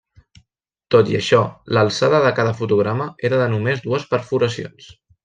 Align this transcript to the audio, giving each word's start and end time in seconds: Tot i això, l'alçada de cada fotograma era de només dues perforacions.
Tot 0.95 1.11
i 1.11 1.17
això, 1.19 1.41
l'alçada 1.77 2.21
de 2.25 2.31
cada 2.41 2.55
fotograma 2.63 3.07
era 3.31 3.43
de 3.43 3.51
només 3.55 3.85
dues 3.89 4.09
perforacions. 4.15 4.91